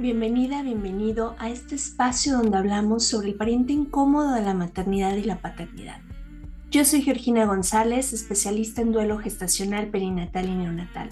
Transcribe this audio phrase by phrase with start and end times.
[0.00, 5.24] bienvenida, bienvenido a este espacio donde hablamos sobre el pariente incómodo de la maternidad y
[5.24, 6.00] la paternidad.
[6.70, 11.10] Yo soy Georgina González, especialista en duelo gestacional, perinatal y neonatal,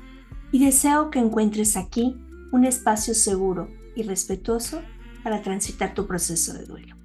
[0.52, 2.16] y deseo que encuentres aquí
[2.50, 4.80] un espacio seguro y respetuoso
[5.22, 6.96] para transitar tu proceso de duelo.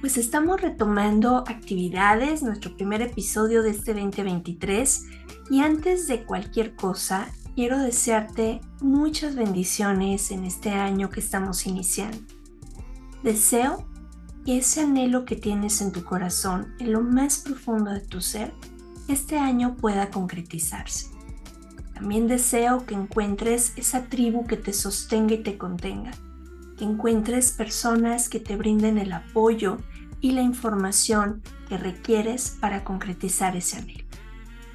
[0.00, 5.06] Pues estamos retomando actividades, nuestro primer episodio de este 2023,
[5.50, 12.18] y antes de cualquier cosa, quiero desearte muchas bendiciones en este año que estamos iniciando.
[13.22, 13.86] Deseo
[14.44, 18.52] que ese anhelo que tienes en tu corazón, en lo más profundo de tu ser,
[19.08, 21.10] este año pueda concretizarse.
[21.94, 26.10] También deseo que encuentres esa tribu que te sostenga y te contenga,
[26.76, 29.78] que encuentres personas que te brinden el apoyo
[30.20, 34.04] y la información que requieres para concretizar ese anhelo.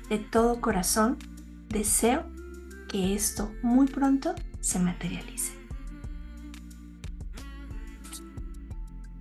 [0.09, 1.17] De todo corazón,
[1.67, 2.23] deseo
[2.87, 5.57] que esto muy pronto se materialice.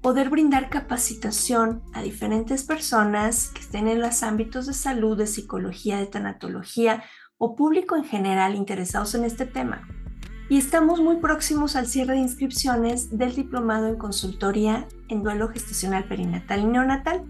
[0.00, 5.98] poder brindar capacitación a diferentes personas que estén en los ámbitos de salud, de psicología,
[5.98, 7.04] de tanatología
[7.38, 9.86] o público en general interesados en este tema
[10.52, 16.04] y estamos muy próximos al cierre de inscripciones del diplomado en consultoría en duelo gestacional
[16.04, 17.22] perinatal y neonatal.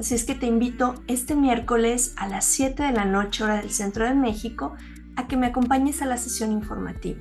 [0.00, 3.70] Así es que te invito este miércoles a las 7 de la noche hora del
[3.70, 4.74] centro de México
[5.14, 7.20] a que me acompañes a la sesión informativa.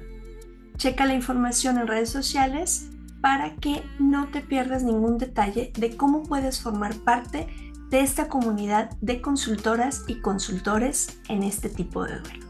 [0.78, 2.90] Checa la información en redes sociales
[3.22, 7.46] para que no te pierdas ningún detalle de cómo puedes formar parte
[7.92, 12.48] de esta comunidad de consultoras y consultores en este tipo de duelo.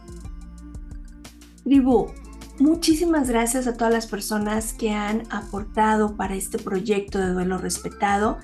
[1.66, 2.08] Tribu,
[2.60, 8.40] Muchísimas gracias a todas las personas que han aportado para este proyecto de duelo respetado.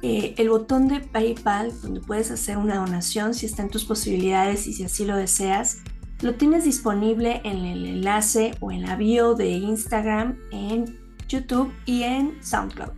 [0.00, 4.66] Eh, el botón de PayPal, donde puedes hacer una donación si está en tus posibilidades
[4.66, 5.82] y si así lo deseas,
[6.22, 10.98] lo tienes disponible en el enlace o en la bio de Instagram, en
[11.28, 12.92] YouTube y en SoundCloud.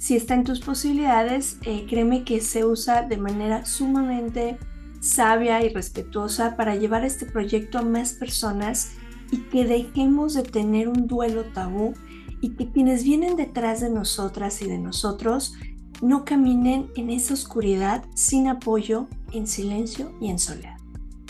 [0.00, 4.58] Si está en tus posibilidades, eh, créeme que se usa de manera sumamente
[5.00, 8.92] sabia y respetuosa para llevar este proyecto a más personas
[9.30, 11.94] y que dejemos de tener un duelo tabú
[12.40, 15.54] y que quienes vienen detrás de nosotras y de nosotros
[16.02, 20.76] no caminen en esa oscuridad sin apoyo, en silencio y en soledad.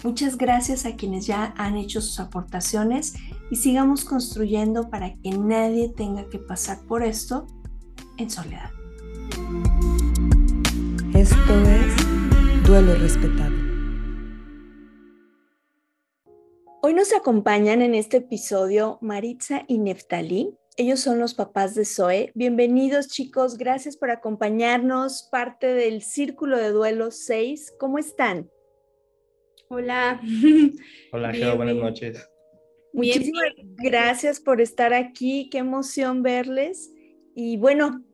[0.03, 3.15] Muchas gracias a quienes ya han hecho sus aportaciones
[3.50, 7.47] y sigamos construyendo para que nadie tenga que pasar por esto
[8.19, 8.71] en soledad.
[11.15, 11.94] Esto es
[12.66, 13.54] Duelo Respetado.
[16.86, 20.54] Hoy nos acompañan en este episodio Maritza y Neftalí.
[20.76, 22.31] Ellos son los papás de Zoe.
[22.34, 27.76] Bienvenidos chicos, gracias por acompañarnos, parte del Círculo de Duelo 6.
[27.81, 28.50] ¿Cómo están?
[29.69, 30.20] Hola.
[31.12, 32.28] Hola, Geo, buenas noches.
[32.92, 36.92] Muchísimas gracias por estar aquí, qué emoción verles.
[37.34, 38.04] Y bueno,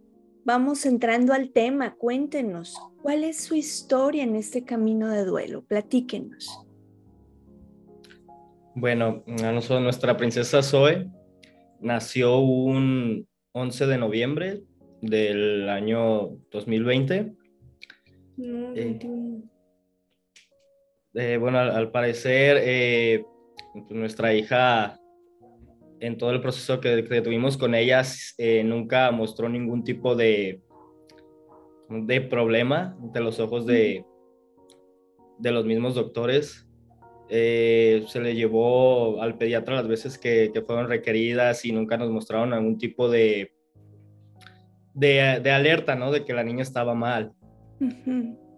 [0.45, 5.65] vamos entrando al tema, cuéntenos, ¿cuál es su historia en este camino de duelo?
[5.65, 6.70] Platíquenos.
[8.81, 11.07] Bueno, a nosotros, nuestra princesa Zoe
[11.81, 14.63] nació un 11 de noviembre
[15.03, 17.35] del año 2020.
[18.39, 18.99] No, eh,
[21.13, 23.23] Eh, bueno, al, parecer, eh,
[23.75, 24.99] pues, nuestra hija,
[25.99, 28.03] en todo el proceso que, tuvimos con ella,
[28.65, 30.63] nunca mostró ningún tipo de,
[31.91, 34.07] de problema ante los ojos de,
[35.39, 36.67] de los mismos doctores.
[37.31, 42.53] Se le llevó al pediatra las veces que, que, fueron requeridas y nunca nos mostraron
[42.53, 43.53] algún tipo de,
[44.95, 46.11] de, de alerta, ¿no?
[46.11, 47.33] De que la niña estaba mal.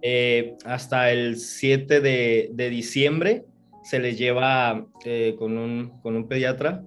[0.02, 3.44] Eh, hasta el 7 de, de, diciembre
[3.84, 6.84] se les lleva eh, con, un, con un pediatra.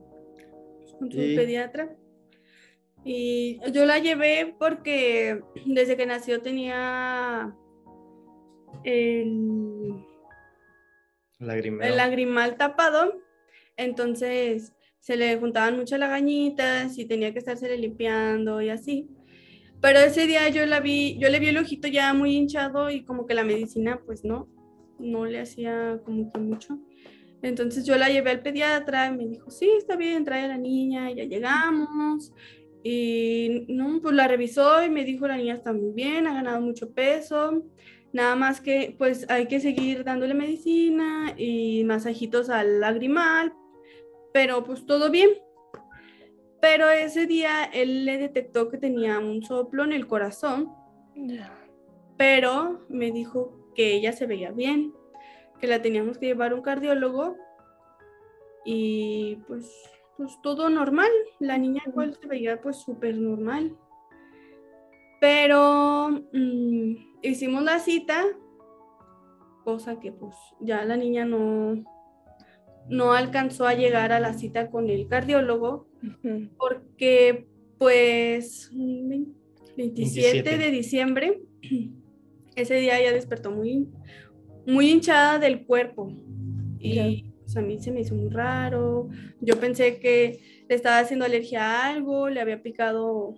[1.00, 1.96] Con su pediatra.
[3.06, 7.56] Y yo la llevé porque desde que nació tenía
[8.84, 10.04] el
[11.40, 13.22] el lagrimal tapado.
[13.78, 19.10] Entonces se le juntaban muchas lagañitas y tenía que estarse limpiando y así.
[19.82, 23.04] Pero ese día yo la vi, yo le vi el ojito ya muy hinchado y
[23.04, 24.50] como que la medicina pues no,
[24.98, 26.80] no le hacía como que mucho.
[27.42, 30.58] Entonces yo la llevé al pediatra y me dijo, sí, está bien, trae a la
[30.58, 32.34] niña, ya llegamos.
[32.84, 36.62] Y no, pues la revisó y me dijo, la niña está muy bien, ha ganado
[36.62, 37.64] mucho peso.
[38.16, 43.54] Nada más que pues hay que seguir dándole medicina y masajitos al lagrimal,
[44.32, 45.32] pero pues todo bien.
[46.62, 50.72] Pero ese día él le detectó que tenía un soplo en el corazón.
[52.16, 54.94] Pero me dijo que ella se veía bien,
[55.60, 57.36] que la teníamos que llevar a un cardiólogo.
[58.64, 59.70] Y pues,
[60.16, 61.12] pues todo normal.
[61.40, 63.76] La niña igual se veía pues súper normal.
[65.20, 68.24] Pero mm, hicimos la cita,
[69.63, 71.83] cosa que pues ya la niña no,
[72.88, 75.88] no alcanzó a llegar a la cita con el cardiólogo
[76.57, 78.72] porque pues
[79.75, 81.42] 27, de diciembre,
[82.56, 83.89] ese día ya despertó muy,
[84.66, 86.12] muy hinchada del cuerpo.
[86.80, 89.10] Y pues, a mí se me hizo muy raro,
[89.42, 90.39] yo pensé que
[90.69, 93.36] le estaba haciendo alergia a algo, le había picado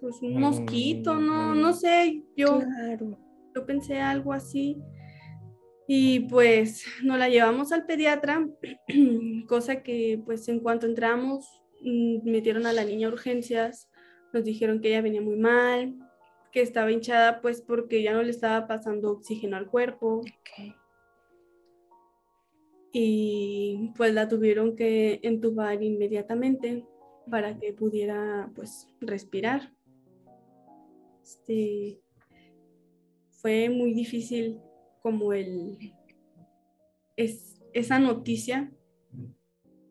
[0.00, 2.60] pues un mosquito, no, no sé, yo,
[3.54, 4.80] yo pensé algo así.
[5.86, 8.46] Y pues nos la llevamos al pediatra,
[9.48, 11.48] cosa que pues en cuanto entramos
[11.82, 13.88] mm, metieron a la niña a urgencias,
[14.32, 15.96] nos dijeron que ella venía muy mal,
[16.52, 20.22] que estaba hinchada pues porque ya no le estaba pasando oxígeno al cuerpo.
[22.92, 26.84] Y pues la tuvieron que entubar inmediatamente
[27.30, 29.72] para que pudiera pues respirar.
[31.28, 32.00] Este,
[33.32, 34.58] fue muy difícil
[35.02, 35.76] como el,
[37.16, 38.72] es, esa noticia,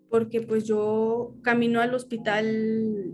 [0.09, 3.13] porque pues yo camino al hospital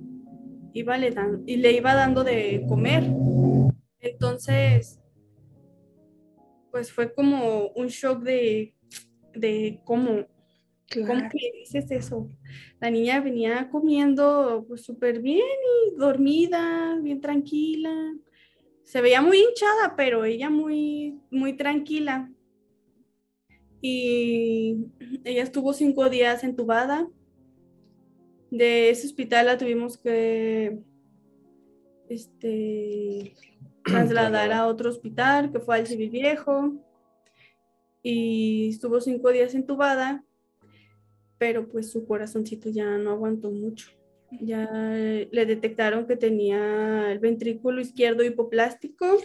[0.72, 1.14] iba le
[1.46, 3.04] y le iba dando de comer.
[4.00, 5.02] Entonces,
[6.72, 8.74] pues fue como un shock de,
[9.36, 10.28] de cómo,
[10.92, 12.30] ¿cómo que dices eso?
[12.80, 18.14] La niña venía comiendo pues súper bien y dormida, bien tranquila
[18.84, 22.30] se veía muy hinchada, pero ella muy, muy tranquila.
[23.82, 24.78] Y
[25.24, 27.08] ella estuvo cinco días entubada.
[28.52, 30.80] De ese hospital la tuvimos que
[32.10, 33.34] este,
[33.84, 36.74] trasladar a otro hospital, que fue al Civil Viejo.
[38.04, 40.26] Y estuvo cinco días entubada,
[41.44, 43.90] pero pues su corazoncito ya no aguantó mucho.
[44.40, 49.18] Ya le detectaron que tenía el ventrículo izquierdo hipoplástico,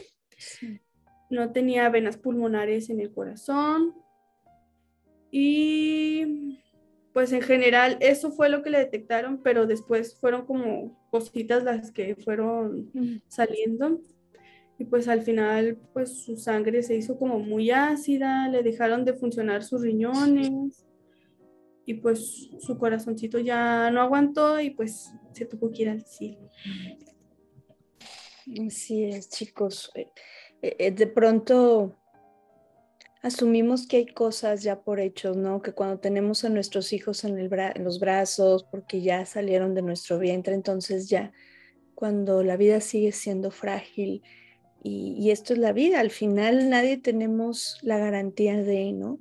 [1.31, 3.95] no tenía venas pulmonares en el corazón.
[5.31, 6.59] Y
[7.13, 11.93] pues en general eso fue lo que le detectaron, pero después fueron como cositas las
[11.93, 12.91] que fueron
[13.29, 14.01] saliendo.
[14.77, 19.13] Y pues al final pues su sangre se hizo como muy ácida, le dejaron de
[19.13, 20.85] funcionar sus riñones
[21.89, 26.51] y pues su corazoncito ya no aguantó y pues se tuvo que ir al cielo.
[28.67, 29.91] Así es, chicos.
[29.95, 30.11] Eh,
[30.61, 31.97] eh, de pronto
[33.23, 35.63] asumimos que hay cosas ya por hechos, ¿no?
[35.63, 39.81] Que cuando tenemos a nuestros hijos en, el en los brazos, porque ya salieron de
[39.81, 41.33] nuestro vientre, entonces ya
[41.95, 44.23] cuando la vida sigue siendo frágil
[44.83, 49.21] y esto es la vida, al final nadie tenemos la garantía de, ¿no?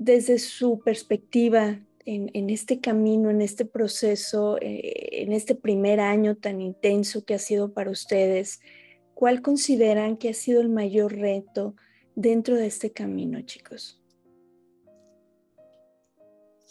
[0.00, 6.62] Desde su perspectiva en, este camino, en este proceso, eh, en este primer año tan
[6.62, 8.62] intenso que ha sido para ustedes,
[9.12, 11.76] ¿cuál consideran que ha sido el mayor reto
[12.16, 14.02] dentro de este camino, chicos?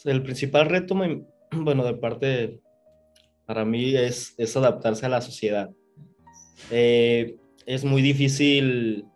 [0.04, 0.96] El principal reto,
[1.52, 2.60] bueno, de parte
[3.46, 5.70] para mí es, adaptarse a la sociedad.
[6.72, 9.06] Eh, es muy difícil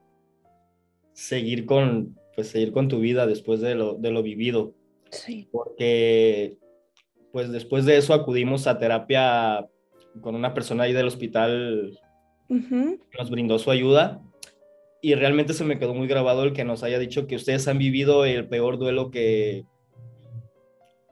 [1.12, 4.74] seguir con pues seguir con tu vida después de lo, de lo vivido.
[5.10, 5.48] Sí.
[5.50, 6.58] Porque
[7.32, 9.66] pues después de eso acudimos a terapia
[10.20, 11.98] con una persona ahí del hospital
[12.48, 14.22] que nos brindó su ayuda
[15.02, 17.78] y realmente se me quedó muy grabado el que nos haya dicho que ustedes han
[17.78, 19.64] vivido el peor duelo que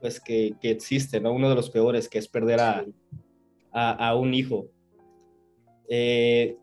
[0.03, 1.31] pues que, que existe, ¿no?
[1.31, 2.85] Uno de los peores, que es perder a,
[3.71, 4.67] a, un hijo.
[5.87, 6.57] Eh,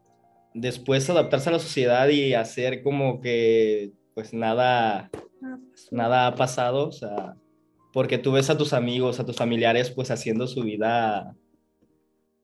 [0.52, 5.10] después adaptarse a la sociedad y hacer como que pues nada,
[5.90, 7.36] nada ha pasado, o sea,
[7.92, 11.36] porque tú ves a tus amigos, a tus familiares pues haciendo su vida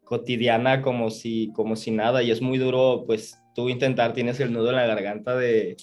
[0.04, 4.52] cotidiana como si, como si nada y es muy duro pues tú intentar, tienes el
[4.52, 5.76] nudo en la garganta de,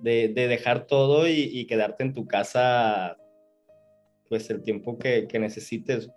[0.00, 3.16] de, dejar todo y, quedarte en tu casa
[4.28, 6.10] pues el tiempo que, que necesites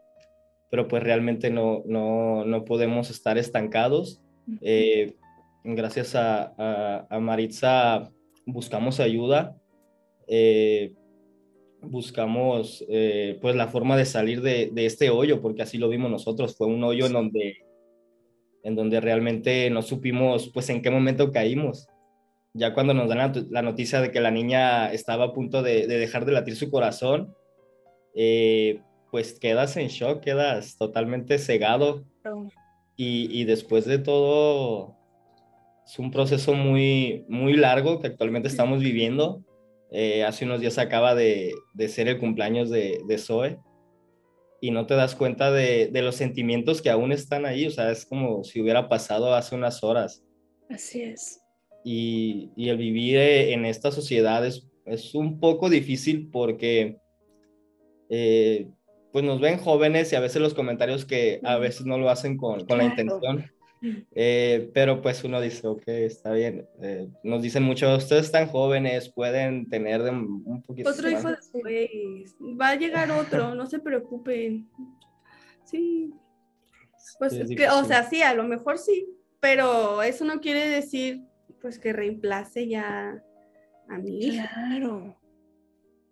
[0.76, 4.22] pero pues realmente no, no, no podemos estar estancados.
[4.60, 5.16] Eh,
[5.64, 8.12] gracias a, a, Maritza
[8.46, 9.58] buscamos ayuda,
[10.28, 10.94] eh,
[11.82, 16.10] buscamos eh, pues la forma de salir de, de, este hoyo, porque así lo vimos
[16.10, 17.58] nosotros, fue un hoyo en donde,
[18.64, 21.88] en donde realmente no supimos pues en qué momento caímos.
[22.54, 25.98] Ya cuando nos dan la, noticia de que la niña estaba a punto de, de
[25.98, 27.36] dejar de latir su corazón,
[28.16, 32.06] eh, pues quedas en shock, quedas totalmente cegado.
[32.98, 34.96] Y, después de todo,
[35.86, 39.44] es un proceso muy, muy largo que actualmente estamos viviendo.
[39.92, 41.54] Eh, hace unos días acaba de,
[41.88, 43.60] ser el cumpleaños de, de, Zoe
[44.60, 47.68] y no te das cuenta de, los sentimientos que aún están ahí.
[47.68, 50.24] O sea, es como si hubiera pasado hace unas horas.
[50.70, 51.42] Así es.
[51.84, 56.98] Y, el vivir en esta sociedad es, es un poco difícil porque
[58.10, 58.68] eh,
[59.14, 62.38] pues nos ven jóvenes y a veces los comentarios que a veces no lo hacen
[62.38, 63.46] con, con la intención.
[64.12, 66.68] Eh, pero pues uno dice, ok, está bien.
[66.82, 70.90] Eh, nos dicen mucho, ustedes están jóvenes, pueden tener un poquito...
[70.90, 71.90] Otro hijo después,
[72.60, 74.70] va a llegar otro, no se preocupen.
[75.64, 76.14] Sí.
[77.20, 77.34] Pues,
[77.72, 79.08] o sea, sí, a lo mejor sí,
[79.40, 81.22] pero eso no quiere decir
[81.62, 83.24] pues que reemplace ya
[83.88, 84.32] a mí.
[84.32, 85.16] Claro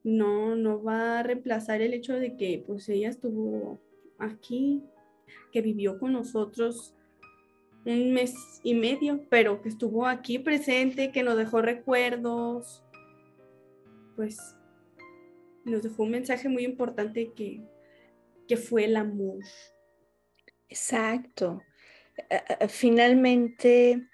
[0.04, 3.80] no, no va a reemplazar el hecho de que pues ella estuvo
[4.20, 4.84] aquí,
[5.52, 6.94] que vivió con nosotros
[7.86, 12.84] un mes y medio, pero que estuvo aquí presente, que nos dejó recuerdos,
[14.16, 14.38] pues
[15.66, 17.62] nos dejó un mensaje muy importante que,
[18.48, 19.40] que fue el amor.
[20.70, 21.62] Exacto.
[22.68, 24.08] Finalmente,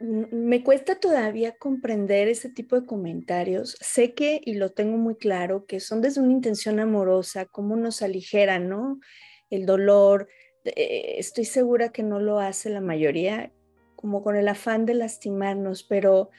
[0.00, 3.76] me cuesta todavía comprender ese tipo de comentarios.
[3.80, 8.02] Sé que, y lo tengo muy claro, que son desde una intención amorosa, cómo nos
[8.02, 9.00] aligeran, ¿no?
[9.48, 10.28] El dolor.
[10.64, 13.52] Eh, estoy segura que no lo hace la mayoría,
[13.96, 16.30] como con el afán de lastimarnos, pero,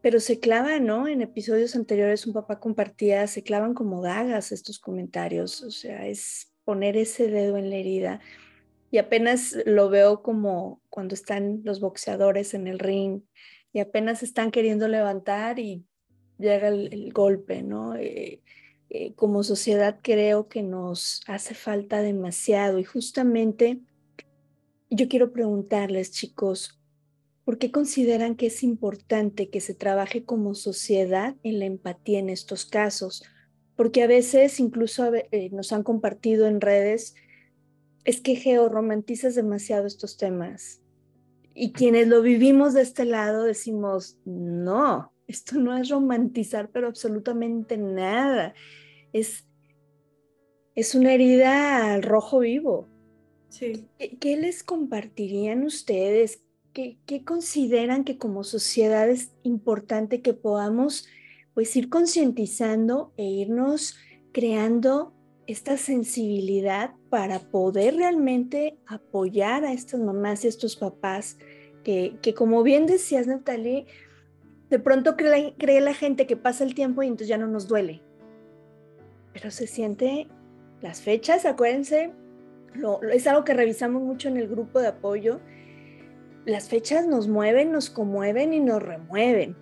[0.00, 1.08] pero se clavan, ¿no?
[1.08, 6.52] En episodios anteriores un papá compartía, se clavan como dagas estos comentarios, o sea, es
[6.64, 8.20] poner ese dedo en la herida
[8.90, 13.22] y apenas lo veo como cuando están los boxeadores en el ring
[13.72, 15.84] y apenas están queriendo levantar y
[16.38, 17.96] llega el, golpe, ¿no?
[17.96, 18.42] Eh,
[18.90, 23.80] eh, como sociedad creo que nos hace falta demasiado y justamente
[24.90, 26.80] yo quiero preguntarles, chicos,
[27.44, 32.30] ¿por qué consideran que es importante que se trabaje como sociedad en la empatía en
[32.30, 33.22] estos casos?
[33.76, 37.14] Porque a veces incluso eh, nos han compartido en redes
[38.04, 40.80] es que georromantizas demasiado estos temas.
[41.54, 47.76] Y quienes lo vivimos de este lado decimos, no, esto no es romantizar, pero absolutamente
[47.76, 48.54] nada.
[49.12, 49.46] Es,
[50.74, 52.88] es una herida al rojo vivo.
[53.50, 53.86] Sí.
[54.20, 56.42] ¿Qué, les compartirían ustedes?
[56.72, 61.06] ¿Qué, ¿Qué, consideran que como sociedad es importante que podamos
[61.54, 63.96] pues ir concientizando e irnos
[64.32, 65.14] creando
[65.46, 71.38] esta sensibilidad para poder realmente apoyar a estas mamás y a estos papás
[71.82, 73.86] que, como bien decías, Natalie,
[74.70, 78.02] de pronto cree, la gente que pasa el tiempo y entonces ya no nos duele.
[79.32, 80.28] Pero se siente
[80.82, 82.12] las fechas, acuérdense,
[83.12, 85.40] es algo que revisamos mucho en el grupo de apoyo.
[86.44, 89.56] Las fechas nos mueven, nos conmueven y nos remueven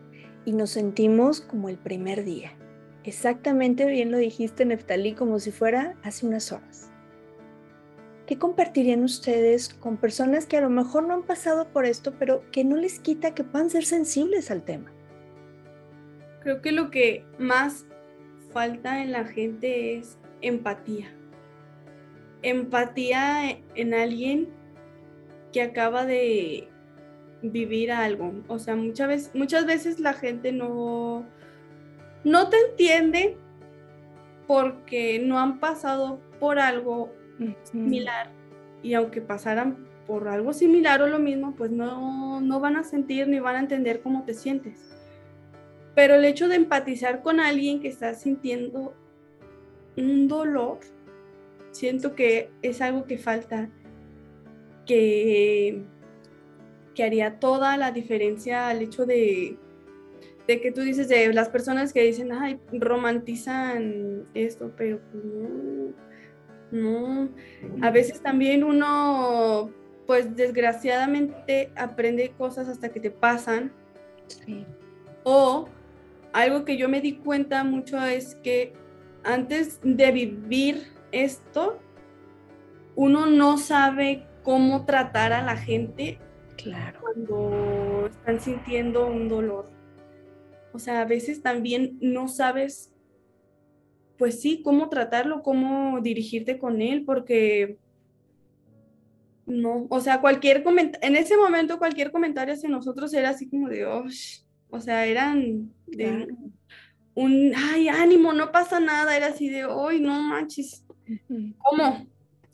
[0.44, 2.52] y nos sentimos como el primer día.
[3.04, 6.90] Exactamente bien lo dijiste, Neftalí, como si fuera hace unas horas.
[8.26, 12.42] ¿Qué compartirían ustedes con personas que a lo mejor no han pasado por esto, pero
[12.50, 14.95] que no les quita que puedan ser sensibles al tema?
[16.46, 17.86] Creo que lo que más
[18.52, 21.08] falta en la gente es empatía.
[22.42, 24.50] Empatía en alguien
[25.52, 26.68] que acaba de
[27.42, 28.32] vivir algo.
[28.46, 31.26] O sea, muchas veces, muchas veces la gente no,
[32.22, 33.36] no te entiende
[34.46, 37.12] porque no han pasado por algo
[37.64, 38.30] similar
[38.84, 43.26] y aunque pasaran por algo similar o lo mismo, pues no, no van a sentir
[43.26, 44.95] ni van a entender cómo te sientes.
[45.96, 48.94] Pero el hecho de empatizar con alguien que está sintiendo
[49.96, 50.80] un dolor,
[51.70, 53.70] siento que es algo que falta,
[54.84, 55.82] que,
[56.94, 59.56] que haría toda la diferencia al hecho de,
[60.46, 65.94] de que tú dices de las personas que dicen, ay, romantizan esto, pero pues no,
[66.72, 67.28] no.
[67.80, 69.72] A veces también uno,
[70.06, 73.72] pues desgraciadamente aprende cosas hasta que te pasan.
[75.24, 75.70] O
[76.36, 78.74] algo que yo me di cuenta mucho es que
[79.24, 81.80] antes de vivir esto,
[82.94, 86.18] uno no sabe cómo tratar a la gente
[86.58, 87.00] claro.
[87.00, 89.70] cuando están sintiendo un dolor.
[90.74, 92.92] O sea, a veces también no sabes,
[94.18, 97.78] pues sí, cómo tratarlo, cómo dirigirte con él, porque
[99.46, 103.70] no, o sea, cualquier comentario, en ese momento cualquier comentario hacia nosotros era así como
[103.70, 104.04] de, oh,
[104.70, 106.28] o sea, eran de
[107.14, 110.84] un, ay, ánimo, no pasa nada, era así de, hoy no manches,
[111.58, 112.06] ¿cómo?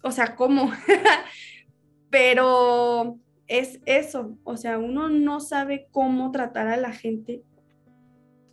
[0.03, 0.71] O sea, ¿cómo?
[2.11, 7.43] Pero es eso, o sea, uno no sabe cómo tratar a la gente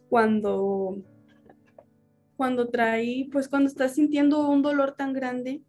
[0.09, 0.97] cuando,
[2.35, 5.61] cuando trae, pues cuando estás sintiendo un dolor tan grande.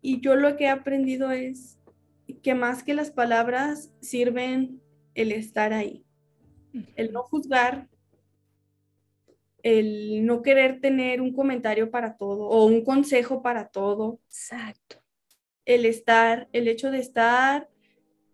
[0.00, 1.80] Y yo lo que he aprendido es
[2.42, 4.80] que más que las palabras sirven
[5.14, 6.05] el estar ahí,
[6.96, 7.88] el no juzgar,
[9.62, 14.20] el no querer tener un comentario para todo o un consejo para todo.
[14.26, 15.02] Exacto.
[15.64, 17.68] El estar, el hecho de estar,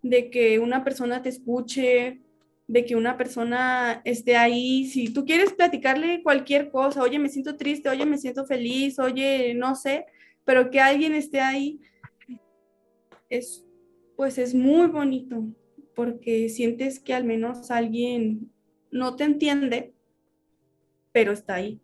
[0.02, 2.20] de que una persona te escuche,
[2.66, 7.56] de que una persona esté ahí, si tú quieres platicarle cualquier cosa, oye, me siento
[7.56, 10.06] triste, oye, me siento feliz, oye, no sé,
[10.44, 11.80] pero que alguien esté ahí,
[13.28, 13.64] es,
[14.16, 15.44] pues es muy bonito,
[15.94, 18.50] porque sientes que al menos alguien
[18.90, 19.94] no te entiende,
[21.12, 21.80] pero está ahí.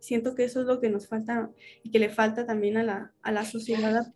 [0.00, 1.50] Siento que eso es lo que nos falta
[1.82, 4.12] y que le falta también a la, a la sociedad.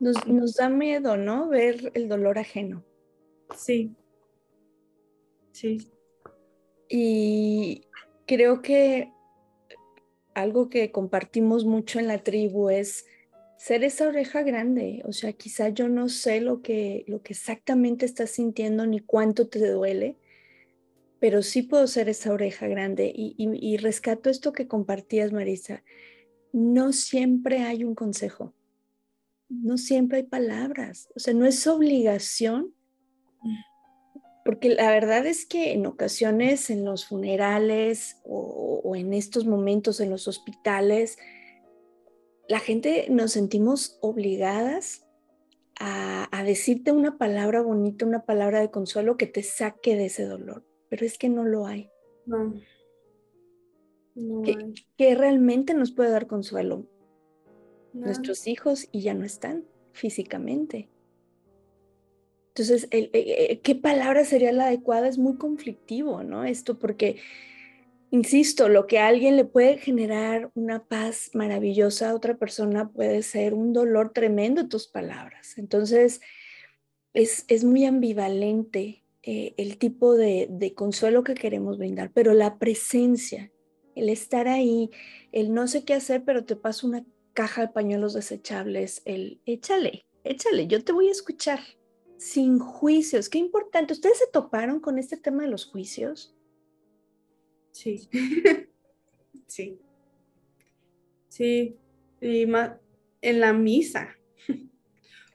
[0.00, 1.48] Nos, nos da miedo, ¿no?
[1.48, 2.84] Ver el dolor ajeno.
[3.56, 3.94] Sí.
[5.52, 5.90] Sí.
[6.88, 7.86] Y
[8.26, 9.12] creo que
[10.34, 13.06] algo que compartimos mucho en la tribu es
[13.62, 15.02] ser esa oreja grande.
[15.04, 19.46] O sea, quizá yo no sé lo que, lo que exactamente estás sintiendo ni cuánto
[19.46, 20.16] te duele,
[21.20, 23.12] pero sí puedo ser esa oreja grande.
[23.14, 25.84] Y, y rescato esto que compartías, Marisa.
[26.52, 28.52] No siempre hay un consejo.
[29.48, 31.08] No siempre hay palabras.
[31.14, 32.74] O sea, no es obligación
[34.44, 40.10] porque la verdad es que en ocasiones en los funerales o, en estos momentos en
[40.10, 41.16] los hospitales,
[42.48, 45.06] la gente nos sentimos obligadas
[45.80, 50.64] a, decirte una palabra bonita, una palabra de consuelo que te saque de ese dolor,
[50.88, 51.88] pero es que no lo hay.
[52.26, 52.52] No.
[54.96, 56.86] ¿Qué, realmente nos puede dar consuelo?
[57.92, 60.88] Nuestros hijos y ya no están físicamente.
[62.48, 65.08] Entonces, eh, eh, ¿qué palabra sería la adecuada?
[65.08, 66.44] Es muy conflictivo, ¿no?
[66.44, 67.16] Esto porque,
[68.12, 73.22] insisto, lo que a alguien le puede generar una paz maravillosa a otra persona puede
[73.22, 75.56] ser un dolor tremendo tus palabras.
[75.56, 76.20] Entonces,
[77.14, 83.50] es, muy ambivalente eh, el tipo de, de consuelo que queremos brindar, pero la presencia,
[83.94, 84.90] el estar ahí,
[85.32, 90.04] el no sé qué hacer, pero te paso una caja de pañuelos desechables, el échale,
[90.22, 91.60] échale, yo te voy a escuchar
[92.18, 93.28] sin juicios.
[93.28, 93.94] Qué importante.
[93.94, 96.36] ¿Ustedes se toparon con este tema de los juicios?
[97.72, 98.08] Sí.
[99.46, 99.78] sí.
[101.28, 101.76] Sí.
[102.20, 102.72] Y más
[103.20, 104.16] en la misa.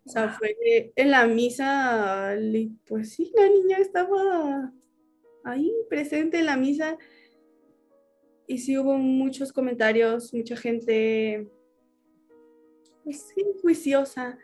[0.05, 0.55] O sea, fue
[0.95, 2.33] en la misa,
[2.85, 4.71] pues sí, la niña estaba
[5.43, 6.97] ahí presente en la misa.
[8.47, 11.49] Y sí hubo muchos comentarios, mucha gente,
[13.03, 14.37] pues sí, juiciosa,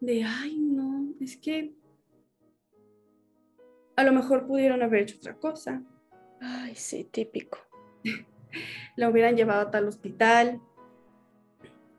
[0.00, 1.74] de, ay, no, es que
[3.96, 5.82] a lo mejor pudieron haber hecho otra cosa.
[6.40, 7.58] Ay, sí, típico.
[8.96, 10.60] La hubieran llevado a tal hospital.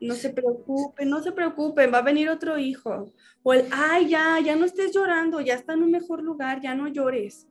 [0.00, 3.12] No se preocupen, no se preocupen, va a venir otro hijo.
[3.42, 6.74] O el, ay, ya, ya no estés llorando, ya está en un mejor lugar, ya
[6.74, 7.46] no llores.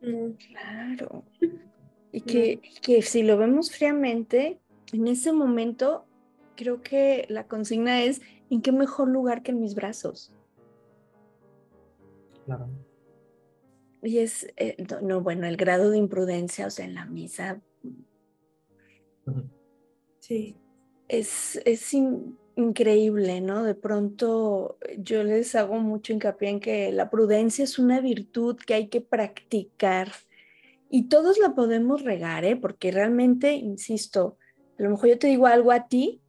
[0.00, 1.24] Claro.
[2.12, 4.60] Y que, que si lo vemos fríamente,
[4.92, 6.06] en ese momento
[6.56, 10.32] creo que la consigna es, ¿en qué mejor lugar que en mis brazos?
[12.44, 12.68] Claro.
[14.04, 17.60] Y es, eh, no, bueno, el grado de imprudencia, o sea, en la misa.
[20.20, 20.56] Sí.
[21.08, 21.94] Es, es
[22.56, 23.64] increíble, ¿no?
[23.64, 28.74] De pronto yo les hago mucho hincapié en que la prudencia es una virtud que
[28.74, 30.12] hay que practicar.
[30.90, 32.56] Y todos la podemos regar, ¿eh?
[32.56, 34.38] Porque realmente, insisto,
[34.78, 36.20] a lo mejor yo te digo algo a ti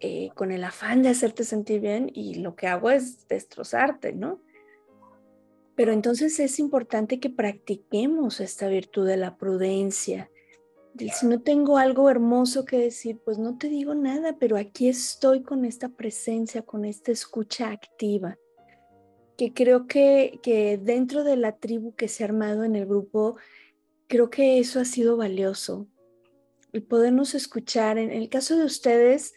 [0.00, 4.40] eh, con el afán de hacerte sentir bien y lo que hago es destrozarte, ¿no?
[5.80, 10.30] Pero entonces es importante que practiquemos esta virtud de la prudencia.
[10.94, 15.42] si no tengo algo hermoso que decir, pues no te digo nada, pero aquí estoy
[15.42, 18.36] con esta presencia, con esta escucha activa,
[19.38, 23.38] que creo que, que dentro de la tribu que se ha armado en el grupo,
[24.06, 25.86] creo que eso ha sido valioso.
[26.74, 27.96] El podernos escuchar.
[27.96, 29.32] En el caso de ustedes,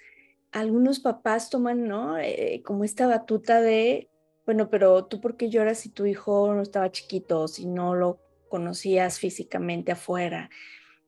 [0.51, 2.17] algunos papás toman, ¿no?
[2.17, 4.09] Eh, como esta batuta de,
[4.45, 8.19] bueno, pero tú por qué lloras si tu hijo no estaba chiquito, si no lo
[8.49, 10.49] conocías físicamente afuera.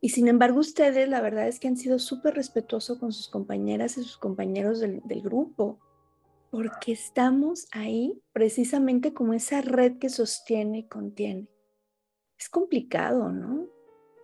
[0.02, 3.98] Y sin embargo, ustedes, la verdad es que han sido súper respetuosos con sus compañeras
[3.98, 5.80] y sus compañeros del, del grupo,
[6.52, 11.48] porque estamos ahí precisamente como esa red que sostiene y contiene.
[12.38, 13.68] Es complicado, ¿no?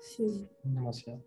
[0.01, 0.47] Sí.
[0.63, 1.23] Demasiado.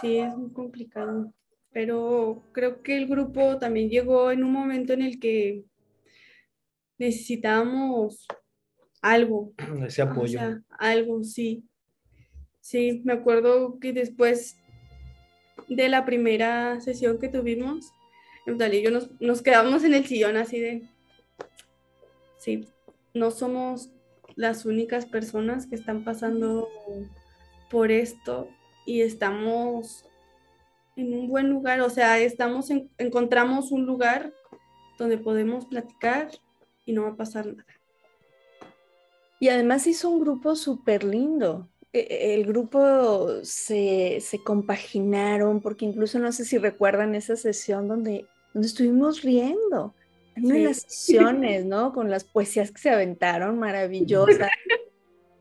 [0.00, 1.32] Sí, es muy complicado
[1.76, 5.66] pero creo que el grupo también llegó en un momento en el que
[6.98, 8.26] necesitábamos
[9.02, 9.52] algo.
[9.86, 10.40] Ese apoyo.
[10.78, 11.64] algo, sí.
[12.60, 14.56] Sí, me acuerdo que después
[15.68, 17.92] de la primera sesión que tuvimos,
[18.46, 20.82] y yo nos, nos quedamos en el sillón así de,
[22.38, 22.68] sí,
[23.14, 23.90] no somos
[24.36, 26.68] las únicas personas que están pasando
[27.70, 28.48] por esto
[28.84, 30.04] y estamos
[30.96, 34.32] en un buen lugar, o sea, estamos encontramos un lugar
[34.98, 36.30] donde podemos platicar
[36.86, 37.66] y no va a pasar nada.
[39.38, 41.68] Y además hizo un grupo súper lindo.
[41.92, 47.86] E, e, el grupo se, se, compaginaron, porque incluso no sé si recuerdan esa sesión
[47.86, 49.94] donde, donde estuvimos riendo.
[50.34, 51.92] En una de las sesiones, ¿no?
[51.92, 54.50] Con las poesías que se aventaron, maravillosas.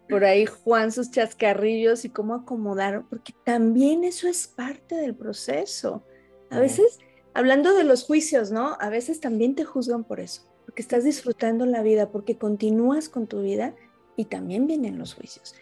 [0.10, 6.04] por ahí Juan sus chascarrillos y cómo acomodar, porque también eso es parte del proceso.
[6.50, 7.00] A veces,
[7.34, 8.78] hablando de los juicios, ¿no?
[8.80, 10.44] A veces también te juzgan por eso,
[10.76, 13.74] porque estás disfrutando la vida, porque continúas con tu vida
[14.18, 15.56] y también vienen los juicios.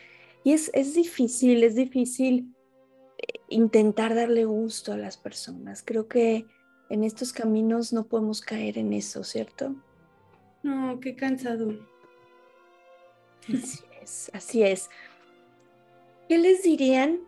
[0.44, 2.52] Y es, es difícil, es difícil
[3.20, 5.84] eh, intentar darle gusto a las personas.
[5.86, 6.48] Creo que
[6.90, 9.76] en estos caminos no podemos caer en eso, ¿cierto?
[10.64, 11.78] No, qué cansado
[14.34, 14.90] así es.
[16.28, 17.20] ¿Qué les dirían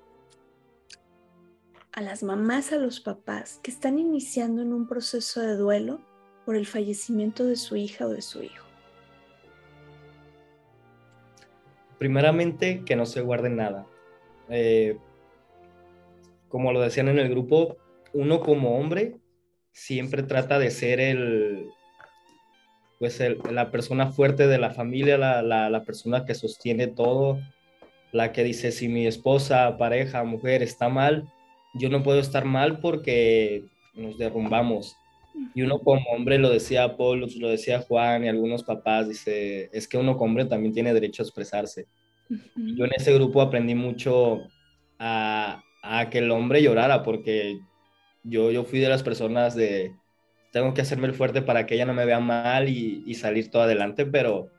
[1.91, 6.14] a las mamás, a los papás que están iniciando en un proceso de duelo
[6.46, 8.66] por el fallecimiento de su hija o de su hijo?
[11.98, 13.88] Primeramente, que no se guarden nada.
[14.50, 14.98] Eh,
[16.48, 17.78] como lo decían en el grupo,
[18.14, 19.18] uno como hombre
[19.72, 21.70] siempre trata de ser el,
[23.00, 27.40] pues la persona fuerte de la familia, la, la, persona que sostiene todo,
[28.12, 31.28] la que dice si mi esposa, pareja, mujer está mal,
[31.74, 34.96] yo no puedo estar mal porque nos derrumbamos.
[35.54, 39.88] Y uno como hombre, lo decía Paul, lo decía Juan y algunos papás, dice, es
[39.88, 41.88] que uno como hombre también tiene derecho a expresarse.
[42.56, 44.41] Yo en ese grupo aprendí mucho
[45.00, 47.60] a, a, que el hombre llorara, porque
[48.24, 49.93] yo, yo fui de las personas de,
[50.52, 53.63] tengo que hacerme el fuerte para que ella no me vea mal y, salir todo
[53.63, 54.50] adelante, pero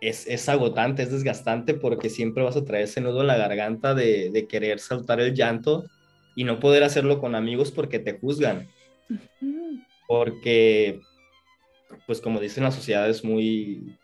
[0.00, 3.94] es, es, agotante, es desgastante porque siempre vas a traer ese nudo en la garganta
[3.94, 5.84] de, de, querer saltar el llanto
[6.36, 8.68] y no poder hacerlo con amigos porque te juzgan.
[10.08, 11.00] Porque,
[12.08, 13.96] pues como dicen, la sociedad es muy,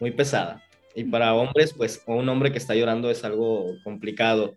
[0.00, 0.64] muy pesada.
[0.94, 4.54] Y para hombres, pues un hombre que está llorando es algo complicado.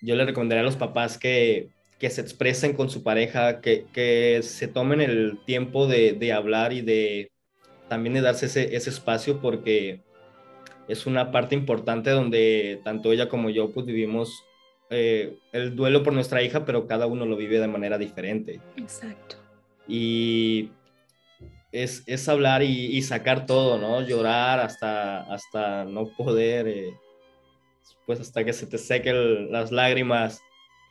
[0.00, 1.68] Yo le recomendaría a los papás que
[1.98, 6.72] que se expresen con su pareja, que, que se tomen el tiempo de, de, hablar
[6.72, 7.32] y de
[7.88, 10.00] también de darse ese, ese, espacio porque
[10.86, 14.44] es una parte importante donde tanto ella como yo pues vivimos
[14.90, 18.60] eh, el duelo por nuestra hija, pero cada uno lo vive de manera diferente.
[18.76, 19.36] Exacto.
[19.88, 20.70] Y
[21.72, 24.02] es, es hablar y, y, sacar todo, ¿no?
[24.02, 26.94] Llorar hasta, hasta no poder, eh,
[28.06, 30.40] pues hasta que se te sequen las lágrimas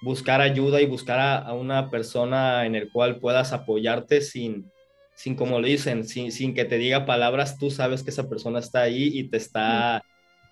[0.02, 4.72] buscar ayuda y buscar a, una persona en el cual puedas apoyarte sin,
[5.16, 8.60] sin como lo dicen, sin, sin, que te diga palabras, tú sabes que esa persona
[8.60, 10.04] está ahí y te está,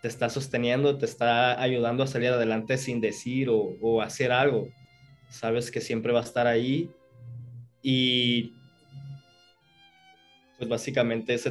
[0.02, 4.70] te está sosteniendo, te está ayudando a salir adelante sin decir o, o hacer algo.
[5.30, 6.90] sabes que siempre va a estar ahí
[7.88, 8.56] y
[10.58, 11.46] pues básicamente es,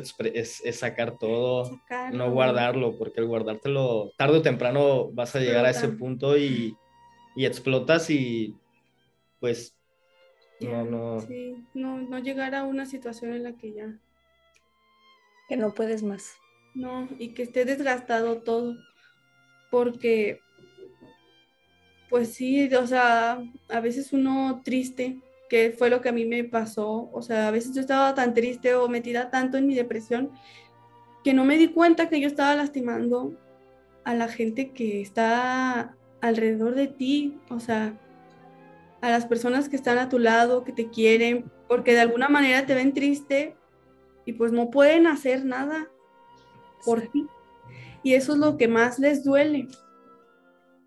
[0.64, 1.80] es, sacar todo,
[2.12, 6.76] no guardarlo, porque el guardártelo tarde o temprano vas a llegar a ese punto y,
[7.36, 8.56] y explotas y
[9.38, 9.76] pues
[10.58, 11.20] no, no.
[11.20, 13.96] Sí, no, no llegar a una situación en la que ya...
[15.48, 16.34] Que no puedes más.
[16.74, 18.74] No, y que esté desgastado todo,
[19.70, 20.40] porque
[22.10, 26.44] pues sí, o sea, a veces uno triste, que fue lo que a mí me
[26.44, 30.30] pasó, o sea, a veces yo estaba tan triste o metida tanto en mi depresión
[31.22, 33.34] que no me di cuenta que yo estaba lastimando
[34.04, 37.98] a la gente que está alrededor de ti, o sea,
[39.00, 42.66] a las personas que están a tu lado, que te quieren, porque de alguna manera
[42.66, 43.56] te ven triste
[44.24, 45.90] y pues no pueden hacer nada
[46.84, 47.26] por ti.
[48.02, 49.68] Y eso es lo que más les duele.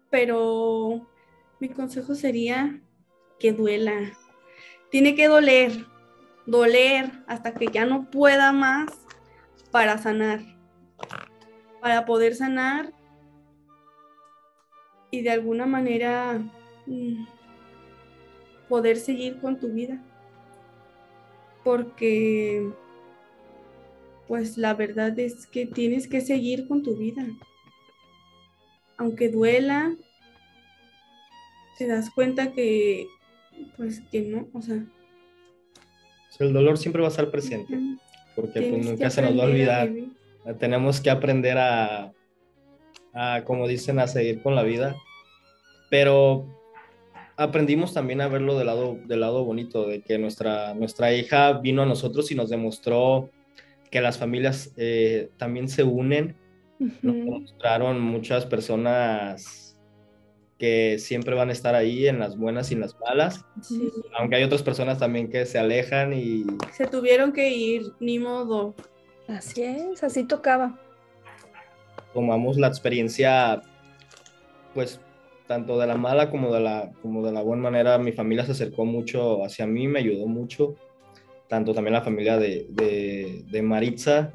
[0.10, 1.08] Pero
[1.60, 2.82] mi consejo sería
[3.40, 4.14] que duela.
[4.90, 5.86] Tiene que doler,
[6.46, 8.92] doler hasta que ya no pueda más
[9.72, 10.42] para sanar.
[11.82, 12.94] Para poder sanar
[15.12, 16.42] y de alguna manera
[16.86, 17.26] mm,
[18.68, 20.02] poder seguir con tu vida.
[21.64, 22.72] Porque
[24.28, 27.26] pues la verdad es que tienes que seguir con tu vida.
[28.98, 29.96] Aunque duela,
[31.78, 33.08] te das cuenta que,
[33.76, 34.84] pues que no, o sea.
[36.40, 37.78] El dolor siempre va a estar presente,
[38.36, 39.90] porque pues, nunca se nos va a olvidar.
[40.60, 42.14] Tenemos que aprender a,
[43.14, 44.96] a, como dicen, a seguir con la vida.
[45.90, 46.46] Pero
[47.38, 51.82] aprendimos también a verlo del lado, del lado bonito, de que nuestra, nuestra hija vino
[51.82, 53.30] a nosotros y nos demostró
[53.90, 56.36] que las familias eh, también se unen.
[57.02, 59.67] Nos mostraron muchas personas
[60.58, 63.46] que siempre van a estar ahí en las buenas y en las malas.
[64.18, 66.46] Aunque hay otras personas también que se alejan y...
[66.74, 68.76] Se tuvieron que ir, ni modo.
[69.28, 70.80] Así es, así tocaba.
[72.14, 73.62] Tomamos la experiencia,
[74.74, 75.00] pues,
[75.48, 77.98] tanto de la mala como de la, como de la buena manera.
[77.98, 80.76] Mi familia se acercó mucho hacia mí, me ayudó mucho
[81.48, 82.68] tanto también la familia de,
[83.50, 84.34] de, Maritza,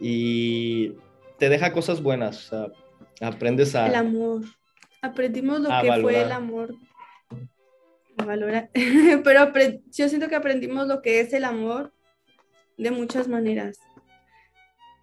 [0.00, 0.92] y
[1.38, 2.50] te deja cosas buenas,
[3.20, 3.86] aprendes a...
[3.86, 4.42] El amor,
[5.04, 6.74] aprendimos lo que fue el amor,
[8.16, 8.70] valora,
[9.24, 9.52] pero
[9.92, 11.92] yo siento que aprendimos lo que es el amor
[12.78, 13.78] de muchas maneras.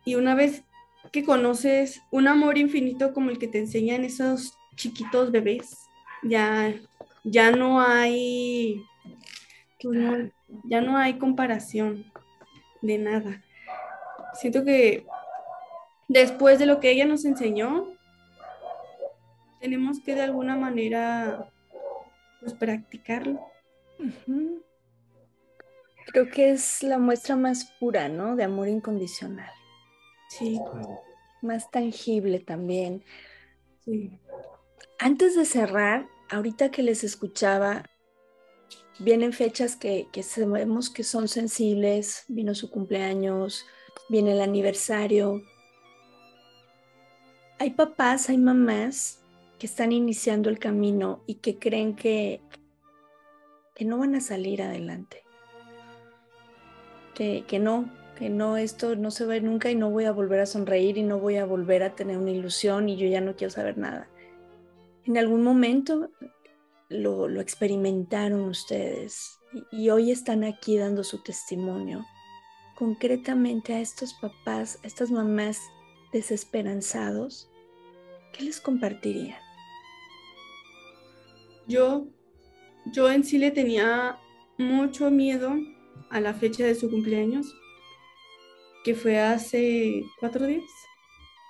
[0.03, 0.63] Y una vez
[1.11, 5.77] que conoces un amor infinito como el que te enseñan esos chiquitos bebés,
[6.23, 6.73] ya,
[7.23, 8.83] ya no hay,
[9.81, 10.31] pues
[10.63, 12.11] ya no hay comparación
[12.81, 13.43] de nada.
[14.33, 15.05] Siento que
[16.07, 17.89] después de lo que ella nos enseñó,
[19.61, 21.49] tenemos que de alguna manera
[22.39, 23.39] pues, practicarlo.
[26.07, 28.35] Creo que es la muestra más pura, ¿no?
[28.35, 29.51] De amor incondicional.
[30.29, 30.59] Sí.
[31.41, 33.03] Más tangible también.
[33.85, 34.19] Sí.
[34.97, 37.83] Antes de cerrar, ahorita que les escuchaba,
[38.99, 43.65] vienen fechas que, sabemos que son sensibles, vino su cumpleaños,
[44.09, 45.43] viene el aniversario.
[47.59, 49.20] Hay papás, hay mamás
[49.61, 52.41] que están iniciando el camino y que creen que,
[53.75, 55.23] que no van a salir adelante.
[57.13, 60.39] Que, que no, que no, esto no se va nunca y no voy a volver
[60.39, 63.35] a sonreír y no voy a volver a tener una ilusión y yo ya no
[63.35, 64.09] quiero saber nada.
[65.05, 66.09] En algún momento
[66.89, 69.37] lo, experimentaron ustedes
[69.71, 72.03] y, hoy están aquí dando su testimonio.
[72.79, 75.59] Concretamente a estos papás, a estas mamás
[76.11, 77.47] desesperanzados,
[78.33, 79.50] ¿qué les compartirían?
[81.71, 82.07] Yo,
[82.93, 84.17] yo en sí le tenía
[84.57, 85.53] mucho miedo
[86.09, 87.55] a la fecha de su cumpleaños,
[88.83, 90.63] que fue hace cuatro días.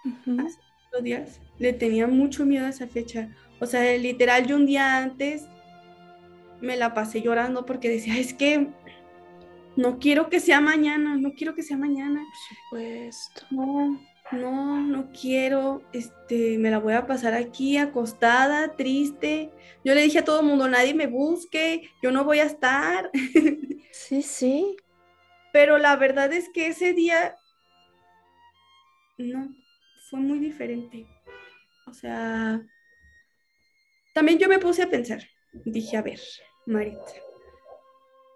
[0.05, 1.41] Hace cuatro días.
[1.57, 3.29] Le tenía mucho miedo a esa fecha
[3.61, 5.45] o sea, literal, yo un día antes
[6.61, 8.69] me la pasé llorando porque decía, es que
[9.75, 12.23] no quiero que sea mañana, no quiero que sea mañana.
[12.71, 13.45] Por supuesto.
[13.51, 19.51] No, no, no quiero, este, me la voy a pasar aquí acostada, triste.
[19.83, 23.09] Yo le dije a todo el mundo, nadie me busque, yo no voy a estar.
[23.93, 24.77] Sí, sí.
[25.51, 27.35] Pero la verdad es que ese día,
[29.17, 29.53] no,
[30.09, 31.05] fue muy diferente.
[31.87, 32.65] O sea,
[34.13, 35.21] también yo me puse a pensar,
[35.65, 36.21] dije, a ver,
[36.65, 37.03] Marita,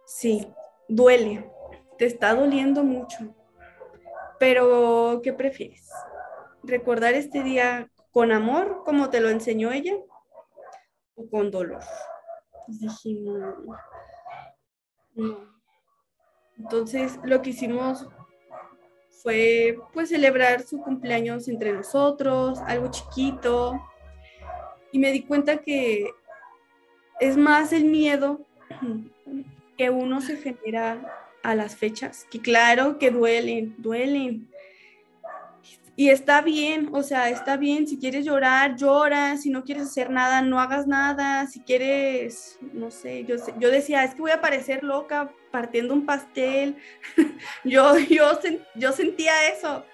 [0.05, 0.45] sí,
[0.89, 1.49] duele,
[1.97, 3.33] te está doliendo mucho,
[4.39, 5.89] pero ¿qué prefieres?
[6.63, 9.95] ¿Recordar este día con amor, como te lo enseñó ella,
[11.15, 11.83] o con dolor?
[12.67, 13.55] dije, no,
[15.15, 15.55] no.
[16.57, 18.07] Entonces lo que hicimos
[19.21, 23.73] fue pues celebrar su cumpleaños entre nosotros, algo chiquito.
[24.91, 26.09] Y me di cuenta que
[27.19, 28.39] es más el miedo
[29.77, 34.47] que uno se genera a las fechas, que claro que duelen, duelen,
[35.97, 40.09] y está bien, o sea, está bien, si quieres llorar, llora, si no quieres hacer
[40.09, 44.41] nada, no hagas nada, si quieres, no sé, yo, yo decía, es que voy a
[44.41, 46.75] parecer loca partiendo un pastel,
[47.63, 48.37] yo, yo,
[48.75, 49.85] yo sentía eso,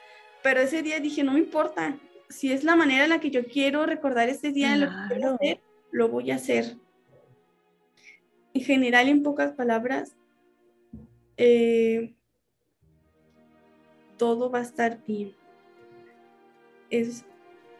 [0.41, 1.95] pero ese día dije, no me importa,
[2.29, 4.89] si es la manera en la que yo quiero recordar este día, lo,
[5.91, 6.77] lo voy a hacer.
[8.53, 10.15] En general, en pocas palabras,
[11.43, 12.13] eh,
[14.17, 15.34] todo va a estar bien
[16.91, 17.25] es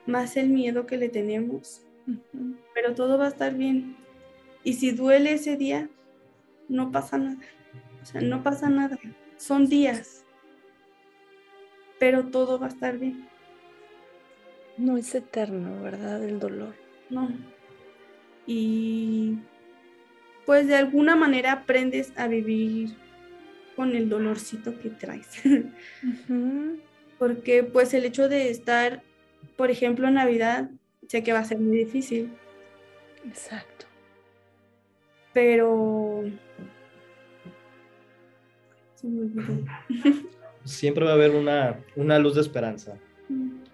[0.08, 1.86] más el miedo que le tenemos,
[2.74, 3.97] pero todo va a estar bien.
[4.63, 5.89] Y si duele ese día,
[6.67, 7.41] no pasa nada.
[8.02, 8.97] O sea, no pasa nada.
[9.38, 10.26] Son días,
[12.00, 13.28] pero todo va a estar bien.
[14.78, 16.24] No es eterno, ¿verdad?
[16.24, 16.74] El dolor.
[17.10, 17.30] No.
[18.47, 19.38] Y
[20.45, 22.95] pues de alguna manera aprendes a vivir
[23.82, 25.41] con el dolorcito que traes
[27.17, 29.04] porque pues el hecho de estar,
[29.56, 30.70] por ejemplo, en Navidad,
[31.08, 32.32] sé que va a ser muy difícil.
[33.24, 33.86] Exacto.
[35.32, 36.24] Pero...
[40.63, 42.98] Siempre va a haber una, una luz de esperanza,
[43.30, 43.65] mm.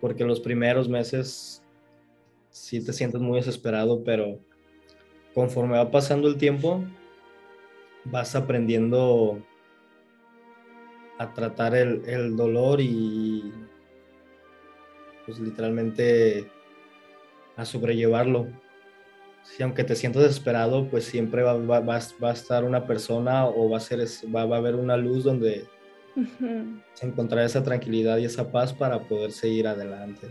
[0.00, 1.62] porque los primeros meses
[2.48, 4.38] sí te sientes muy desesperado, pero
[5.34, 6.82] conforme va pasando el tiempo,
[8.06, 9.42] vas aprendiendo
[11.18, 13.52] a tratar el, dolor y
[15.26, 16.50] pues literalmente
[17.56, 18.48] a sobrellevarlo.
[19.42, 23.76] Si aunque te sientas desesperado, pues siempre va, va, a estar una persona o va
[23.76, 24.00] a, ser,
[24.34, 25.66] va, a haber una luz donde
[26.94, 30.28] se encontrará esa tranquilidad y esa paz para poder seguir adelante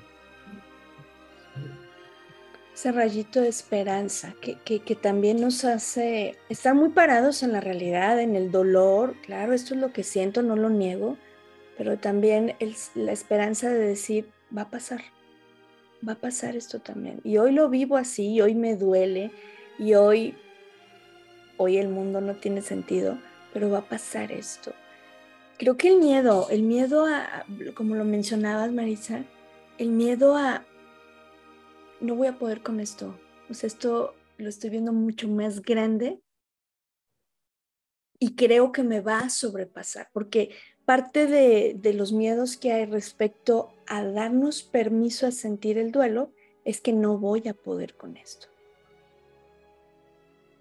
[2.74, 8.20] ese rayito de esperanza que, que, también nos hace estar muy parados en la realidad,
[8.20, 9.16] en el dolor.
[9.22, 11.18] Claro, esto es lo que siento, no lo niego,
[11.78, 12.56] pero también
[12.96, 15.02] la esperanza de decir, va a pasar,
[16.08, 17.22] va a pasar esto también.
[17.24, 19.32] Y hoy lo vivo así, y hoy me duele,
[19.78, 20.36] y hoy,
[21.58, 23.20] hoy el mundo no tiene sentido,
[23.54, 24.74] pero va a pasar esto.
[25.60, 29.24] Creo que el miedo, el miedo a, como lo mencionabas, Marisa,
[29.78, 30.66] el miedo a,
[32.04, 33.18] no voy a poder con esto.
[33.50, 36.22] O sea, esto lo estoy viendo mucho más grande
[38.20, 40.52] y creo que me va a sobrepasar, porque
[40.86, 46.32] parte de, de, los miedos que hay respecto a darnos permiso a sentir el duelo
[46.66, 48.48] es que no voy a poder con esto.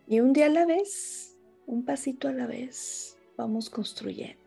[0.06, 4.41] Y un día a la vez, un pasito a la vez, vamos construyendo.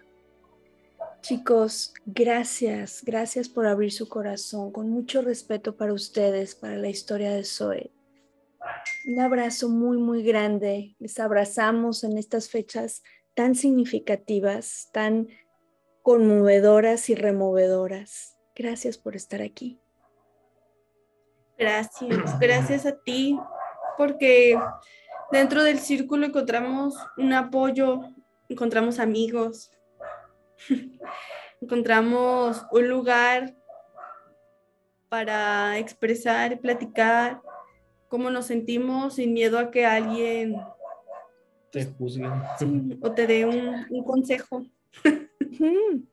[1.27, 7.31] Chicos, gracias, gracias por abrir su corazón con mucho respeto para ustedes, para la historia
[7.31, 7.91] de Zoe.
[9.07, 10.95] Un abrazo muy, muy grande.
[10.99, 13.01] Les abrazamos en estas fechas
[13.33, 15.27] tan significativas, tan
[16.03, 18.37] conmovedoras y removedoras.
[18.55, 19.79] Gracias por estar aquí.
[21.57, 23.35] Gracias, gracias a ti,
[23.97, 24.59] porque
[25.31, 28.01] dentro del círculo encontramos un apoyo,
[28.47, 29.71] encontramos amigos,
[31.61, 33.55] encontramos un lugar
[35.09, 37.41] para expresar y platicar
[38.07, 40.55] cómo nos sentimos sin miedo a que alguien
[41.71, 42.29] te juzgue
[43.01, 44.65] o te dé un, consejo.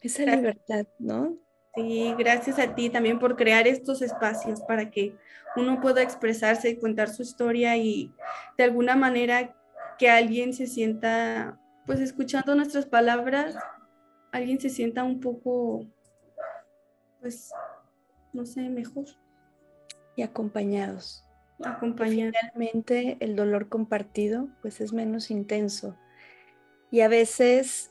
[0.00, 1.36] Esa libertad, ¿no?
[1.74, 5.14] Sí, gracias a ti también por crear estos espacios para que
[5.56, 8.10] uno pueda expresarse y contar su historia y
[8.56, 9.54] de alguna manera
[9.98, 13.56] que alguien se sienta pues escuchando nuestras palabras,
[14.30, 15.86] alguien se sienta un poco,
[17.22, 17.50] pues,
[18.34, 19.06] no sé, mejor.
[20.14, 21.24] Y acompañados.
[21.64, 22.34] Acompañados.
[22.42, 25.96] Finalmente el dolor compartido, pues es menos intenso.
[26.90, 27.90] Y a veces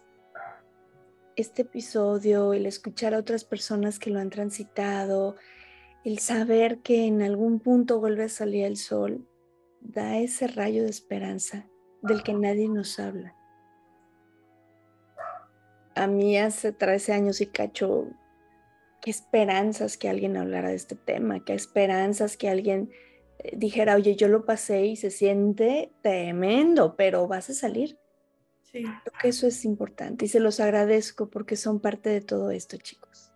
[1.36, 5.38] este episodio, el escuchar a otras personas que lo han transitado,
[6.04, 9.28] el saber que en algún punto vuelve a salir el sol,
[9.82, 11.66] da ese rayo de esperanza
[12.04, 13.37] del que nadie nos habla
[16.04, 18.08] a mí hace 13 años y cacho,
[19.02, 22.92] qué esperanzas que alguien hablara de este tema, qué esperanzas que alguien
[23.40, 27.98] eh, dijera, oye, yo lo pasé y se siente tremendo, pero vas a salir.
[28.64, 28.84] Sí.
[28.84, 32.78] Creo que eso es importante y se los agradezco porque son parte de todo esto,
[32.78, 33.32] chicos.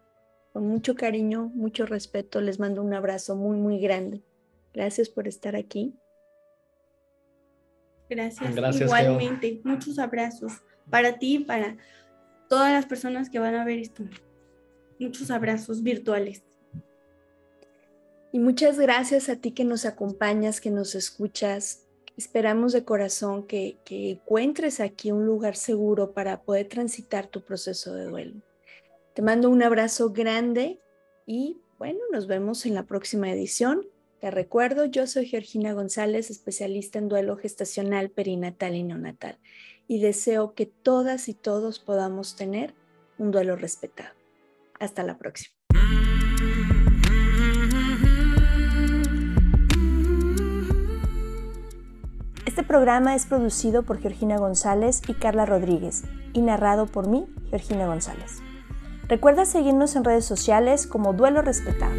[0.54, 4.22] Con mucho cariño, mucho respeto, les mando un abrazo muy, muy grande.
[4.74, 5.96] Gracias por estar aquí.
[8.10, 8.82] Gracias.
[8.82, 9.62] Igualmente.
[9.64, 11.78] Muchos abrazos para ti y para
[12.52, 14.04] todas las personas que van a ver esto.
[15.00, 16.44] Muchos abrazos virtuales.
[18.34, 21.88] Y muchas gracias a ti que nos acompañas, que nos escuchas.
[22.18, 27.94] Esperamos de corazón que, que encuentres aquí un lugar seguro para poder transitar tu proceso
[27.94, 28.42] de duelo.
[29.14, 30.82] Te mando un abrazo grande
[31.26, 33.88] y bueno, nos vemos en la próxima edición.
[34.20, 39.40] Te recuerdo, yo soy Georgina González, especialista en duelo gestacional, perinatal y neonatal,
[39.92, 42.74] y deseo que todas y todos podamos tener
[43.18, 44.16] un duelo respetado.
[44.80, 45.54] Hasta la próxima.
[52.46, 57.86] Este programa es producido por Georgina González y Carla Rodríguez y narrado por mí, Georgina
[57.86, 58.38] González.
[59.10, 61.92] Recuerda seguirnos en redes sociales como Duelo Respetado.